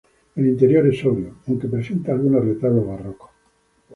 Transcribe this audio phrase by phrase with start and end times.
[0.35, 3.29] El interior es sobrio, aunque presenta algunos retablos barrocos.